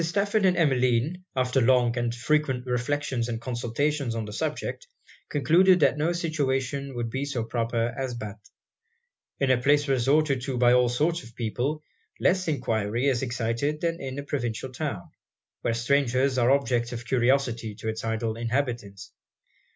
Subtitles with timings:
[0.03, 4.87] Stafford and Emmeline, after long and frequent reflections and consultations on the subject,
[5.29, 8.49] concluded that no situation would be so proper as Bath.
[9.39, 11.83] In a place resorted to by all sorts of people,
[12.19, 15.11] less enquiry is excited than in a provincial town,
[15.61, 19.11] where strangers are objects of curiosity to it's idle inhabitants.